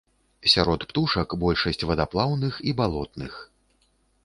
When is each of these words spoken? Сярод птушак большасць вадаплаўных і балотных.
Сярод 0.53 0.85
птушак 0.93 1.35
большасць 1.43 1.85
вадаплаўных 1.91 2.59
і 2.71 2.77
балотных. 2.83 3.33